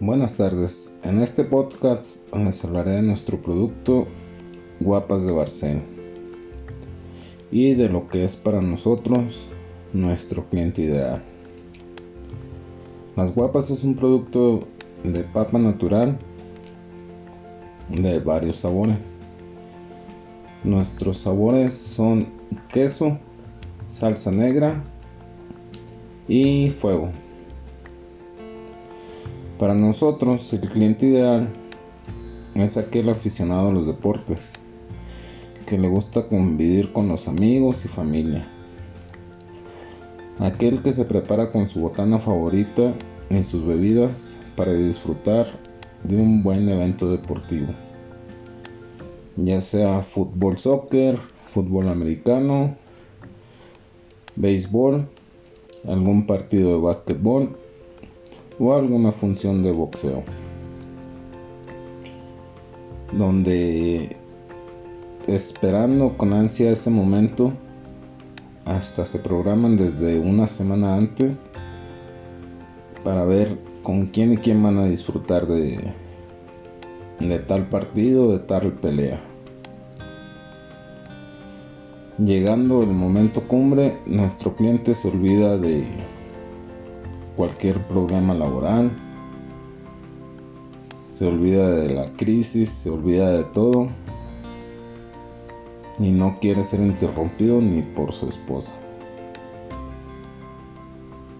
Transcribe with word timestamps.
Buenas 0.00 0.36
tardes, 0.36 0.94
en 1.02 1.20
este 1.20 1.42
podcast 1.42 2.18
les 2.32 2.64
hablaré 2.64 2.92
de 2.92 3.02
nuestro 3.02 3.42
producto 3.42 4.06
Guapas 4.78 5.24
de 5.24 5.32
Barcel 5.32 5.82
y 7.50 7.74
de 7.74 7.88
lo 7.88 8.06
que 8.06 8.24
es 8.24 8.36
para 8.36 8.60
nosotros 8.60 9.48
nuestro 9.92 10.48
cliente 10.50 10.82
ideal. 10.82 11.20
Las 13.16 13.34
Guapas 13.34 13.70
es 13.70 13.82
un 13.82 13.96
producto 13.96 14.68
de 15.02 15.24
papa 15.24 15.58
natural 15.58 16.16
de 17.88 18.20
varios 18.20 18.58
sabores. 18.58 19.18
Nuestros 20.62 21.18
sabores 21.18 21.74
son 21.74 22.28
queso, 22.68 23.18
salsa 23.90 24.30
negra 24.30 24.80
y 26.28 26.70
fuego. 26.70 27.10
Para 29.58 29.74
nosotros, 29.74 30.52
el 30.52 30.60
cliente 30.60 31.06
ideal 31.06 31.48
es 32.54 32.76
aquel 32.76 33.08
aficionado 33.08 33.70
a 33.70 33.72
los 33.72 33.88
deportes, 33.88 34.52
que 35.66 35.76
le 35.76 35.88
gusta 35.88 36.28
convivir 36.28 36.92
con 36.92 37.08
los 37.08 37.26
amigos 37.26 37.84
y 37.84 37.88
familia. 37.88 38.46
Aquel 40.38 40.80
que 40.80 40.92
se 40.92 41.04
prepara 41.04 41.50
con 41.50 41.68
su 41.68 41.80
botana 41.80 42.20
favorita 42.20 42.94
y 43.30 43.42
sus 43.42 43.66
bebidas 43.66 44.38
para 44.54 44.72
disfrutar 44.72 45.46
de 46.04 46.14
un 46.14 46.44
buen 46.44 46.68
evento 46.68 47.10
deportivo. 47.10 47.74
Ya 49.34 49.60
sea 49.60 50.02
fútbol, 50.02 50.56
soccer, 50.58 51.18
fútbol 51.52 51.88
americano, 51.88 52.76
béisbol, 54.36 55.08
algún 55.84 56.28
partido 56.28 56.76
de 56.76 56.80
básquetbol 56.80 57.56
o 58.58 58.74
alguna 58.74 59.12
función 59.12 59.62
de 59.62 59.72
boxeo. 59.72 60.22
Donde 63.12 64.16
esperando 65.26 66.16
con 66.16 66.32
ansia 66.32 66.72
ese 66.72 66.90
momento, 66.90 67.52
hasta 68.64 69.04
se 69.04 69.18
programan 69.18 69.76
desde 69.76 70.18
una 70.18 70.46
semana 70.46 70.96
antes 70.96 71.48
para 73.04 73.24
ver 73.24 73.58
con 73.82 74.06
quién 74.06 74.34
y 74.34 74.36
quién 74.36 74.62
van 74.62 74.78
a 74.78 74.86
disfrutar 74.86 75.46
de, 75.46 75.78
de 77.20 77.38
tal 77.40 77.68
partido, 77.68 78.32
de 78.32 78.40
tal 78.40 78.72
pelea. 78.72 79.20
Llegando 82.18 82.82
el 82.82 82.88
momento 82.88 83.46
cumbre, 83.46 83.96
nuestro 84.04 84.54
cliente 84.56 84.92
se 84.92 85.08
olvida 85.08 85.56
de 85.56 85.84
cualquier 87.38 87.78
problema 87.86 88.34
laboral, 88.34 88.90
se 91.14 91.24
olvida 91.24 91.70
de 91.70 91.94
la 91.94 92.04
crisis, 92.16 92.68
se 92.68 92.90
olvida 92.90 93.30
de 93.30 93.44
todo 93.44 93.86
y 96.00 96.10
no 96.10 96.36
quiere 96.40 96.64
ser 96.64 96.80
interrumpido 96.80 97.60
ni 97.60 97.82
por 97.82 98.12
su 98.12 98.26
esposa. 98.26 98.74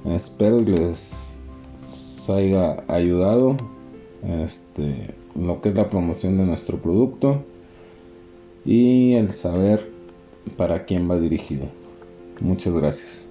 Espero 0.05 0.65
que 0.65 0.71
les 0.71 1.37
haya 2.29 2.77
ayudado 2.87 3.57
este, 4.23 5.15
lo 5.35 5.61
que 5.61 5.71
es 5.71 5.75
la 5.75 5.91
promoción 5.91 6.39
de 6.39 6.45
nuestro 6.45 6.79
producto 6.79 7.43
y 8.65 9.15
el 9.15 9.33
saber 9.33 9.91
para 10.57 10.85
quién 10.85 11.11
va 11.11 11.19
dirigido. 11.19 11.67
Muchas 12.41 12.73
gracias. 12.75 13.28